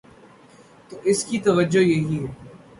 تو 0.89 0.95
اس 1.03 1.23
کی 1.25 1.37
وجہ 1.47 1.79
یہی 1.79 2.17
ہے۔ 2.23 2.31